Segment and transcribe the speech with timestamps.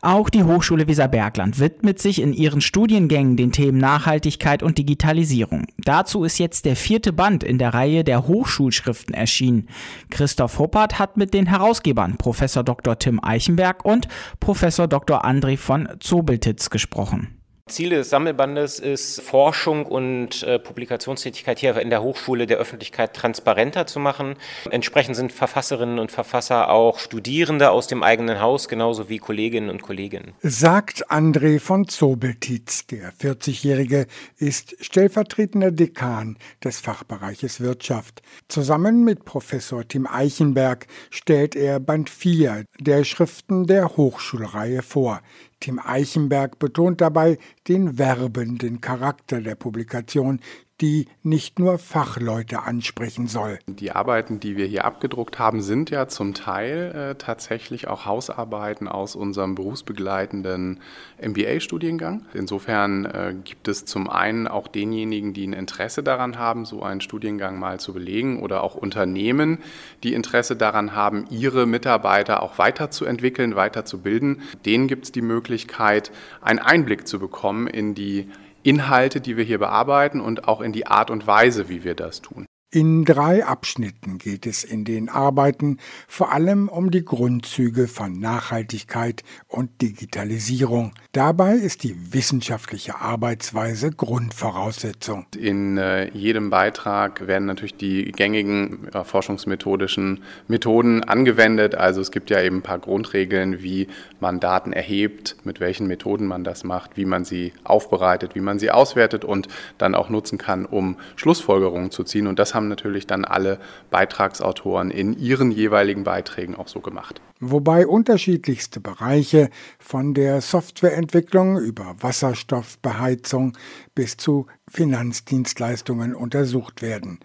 [0.00, 5.66] Auch die Hochschule Weserbergland widmet sich in ihren Studiengängen den Themen Nachhaltigkeit und Digitalisierung.
[5.78, 9.68] Dazu ist jetzt der vierte Band in der Reihe der Hochschulschriften erschienen.
[10.08, 12.96] Christoph Huppert hat mit den Herausgebern Professor Dr.
[12.96, 14.06] Tim Eichenberg und
[14.38, 15.24] Professor Dr.
[15.24, 17.37] André von Zobeltitz gesprochen.
[17.68, 23.86] Ziel des Sammelbandes ist, Forschung und äh, Publikationstätigkeit hier in der Hochschule der Öffentlichkeit transparenter
[23.86, 24.36] zu machen.
[24.70, 29.82] Entsprechend sind Verfasserinnen und Verfasser auch Studierende aus dem eigenen Haus, genauso wie Kolleginnen und
[29.82, 30.32] Kollegen.
[30.42, 32.86] Sagt André von Zobeltitz.
[32.86, 38.22] Der 40-Jährige ist stellvertretender Dekan des Fachbereiches Wirtschaft.
[38.48, 45.20] Zusammen mit Professor Tim Eichenberg stellt er Band 4 der Schriften der Hochschulreihe vor.
[45.60, 50.40] Tim Eichenberg betont dabei den werbenden Charakter der Publikation,
[50.80, 53.58] die nicht nur Fachleute ansprechen soll.
[53.66, 58.86] Die Arbeiten, die wir hier abgedruckt haben, sind ja zum Teil äh, tatsächlich auch Hausarbeiten
[58.86, 60.80] aus unserem berufsbegleitenden
[61.20, 62.26] MBA-Studiengang.
[62.32, 67.00] Insofern äh, gibt es zum einen auch denjenigen, die ein Interesse daran haben, so einen
[67.00, 69.58] Studiengang mal zu belegen oder auch Unternehmen,
[70.04, 74.42] die Interesse daran haben, ihre Mitarbeiter auch weiterzuentwickeln, weiterzubilden.
[74.64, 78.28] Denen gibt es die Möglichkeit, einen Einblick zu bekommen in die
[78.68, 82.20] Inhalte, die wir hier bearbeiten und auch in die Art und Weise, wie wir das
[82.20, 82.47] tun.
[82.70, 89.22] In drei Abschnitten geht es in den Arbeiten vor allem um die Grundzüge von Nachhaltigkeit
[89.46, 90.92] und Digitalisierung.
[91.12, 95.24] Dabei ist die wissenschaftliche Arbeitsweise Grundvoraussetzung.
[95.34, 101.74] In äh, jedem Beitrag werden natürlich die gängigen äh, forschungsmethodischen Methoden angewendet.
[101.74, 103.88] Also es gibt ja eben ein paar Grundregeln, wie
[104.20, 108.58] man Daten erhebt, mit welchen Methoden man das macht, wie man sie aufbereitet, wie man
[108.58, 112.26] sie auswertet und dann auch nutzen kann, um Schlussfolgerungen zu ziehen.
[112.26, 113.58] Und das haben natürlich dann alle
[113.90, 117.22] Beitragsautoren in ihren jeweiligen Beiträgen auch so gemacht.
[117.40, 123.56] Wobei unterschiedlichste Bereiche von der Softwareentwicklung über Wasserstoffbeheizung
[123.94, 127.20] bis zu Finanzdienstleistungen untersucht werden.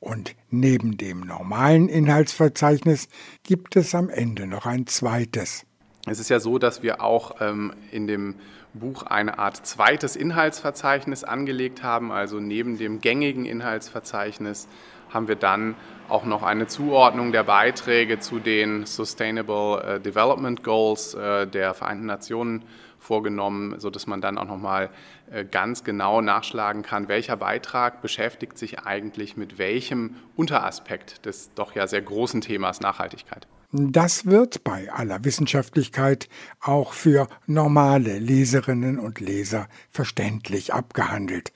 [0.00, 3.08] Und neben dem normalen Inhaltsverzeichnis
[3.42, 5.66] gibt es am Ende noch ein zweites.
[6.10, 8.34] Es ist ja so, dass wir auch ähm, in dem
[8.74, 12.12] Buch eine Art zweites Inhaltsverzeichnis angelegt haben.
[12.12, 14.68] Also neben dem gängigen Inhaltsverzeichnis
[15.10, 15.74] haben wir dann
[16.08, 22.06] auch noch eine Zuordnung der Beiträge zu den Sustainable äh, Development Goals äh, der Vereinten
[22.06, 22.64] Nationen
[22.98, 24.90] vorgenommen, sodass man dann auch nochmal
[25.30, 31.74] äh, ganz genau nachschlagen kann, welcher Beitrag beschäftigt sich eigentlich mit welchem Unteraspekt des doch
[31.74, 33.46] ja sehr großen Themas Nachhaltigkeit.
[33.70, 41.52] Das wird bei aller Wissenschaftlichkeit auch für normale Leserinnen und Leser verständlich abgehandelt.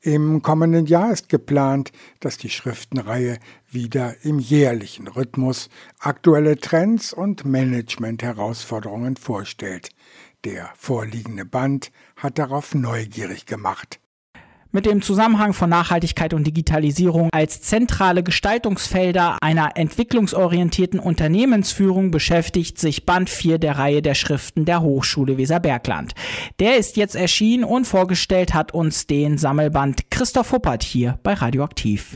[0.00, 1.90] Im kommenden Jahr ist geplant,
[2.20, 5.68] dass die Schriftenreihe wieder im jährlichen Rhythmus
[5.98, 9.88] aktuelle Trends und Management-Herausforderungen vorstellt.
[10.44, 13.98] Der vorliegende Band hat darauf neugierig gemacht.
[14.72, 23.06] Mit dem Zusammenhang von Nachhaltigkeit und Digitalisierung als zentrale Gestaltungsfelder einer entwicklungsorientierten Unternehmensführung beschäftigt sich
[23.06, 26.14] Band 4 der Reihe der Schriften der Hochschule Weserbergland.
[26.60, 32.14] Der ist jetzt erschienen und vorgestellt hat uns den Sammelband Christoph Huppert hier bei Radioaktiv.